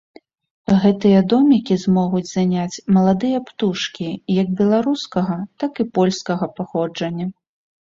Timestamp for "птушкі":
3.53-4.09